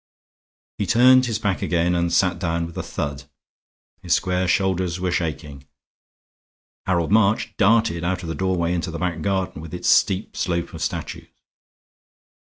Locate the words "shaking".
5.11-5.67